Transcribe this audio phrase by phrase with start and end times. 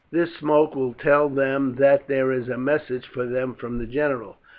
[0.09, 4.37] This smoke will tell them that there is a message for them from the general.